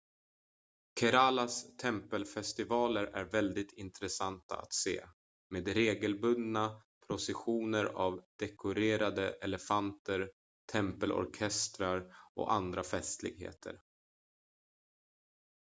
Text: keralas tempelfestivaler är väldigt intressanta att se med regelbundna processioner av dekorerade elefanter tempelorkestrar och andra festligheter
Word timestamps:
keralas 0.99 1.77
tempelfestivaler 1.77 3.03
är 3.03 3.23
väldigt 3.23 3.71
intressanta 3.73 4.55
att 4.59 4.73
se 4.73 5.05
med 5.49 5.67
regelbundna 5.67 6.81
processioner 7.07 7.85
av 7.85 8.21
dekorerade 8.39 9.29
elefanter 9.33 10.31
tempelorkestrar 10.71 12.15
och 12.35 12.53
andra 12.53 12.83
festligheter 12.83 13.79